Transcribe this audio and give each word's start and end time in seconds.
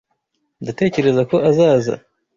Ndatekereza 0.61 1.21
ko 1.29 1.35
azaza. 1.49 1.93